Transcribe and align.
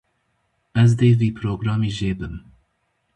Ez 0.81 0.89
dê 0.99 1.09
vî 1.19 1.29
programî 1.39 1.91
jêbim. 1.97 2.35